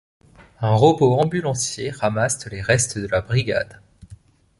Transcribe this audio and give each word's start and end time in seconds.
Un 0.61 0.73
robot 0.73 1.19
ambulancier 1.21 1.91
ramasse 1.91 2.47
les 2.49 2.63
restes 2.63 2.97
de 2.97 3.05
la 3.05 3.21
brigade. 3.21 3.79